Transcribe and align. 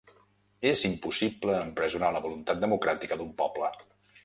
És 0.69 0.79
impossible 0.89 1.59
empresonar 1.67 2.11
la 2.17 2.23
voluntat 2.25 2.65
democràtica 2.67 3.21
d'un 3.23 3.33
poble. 3.45 3.73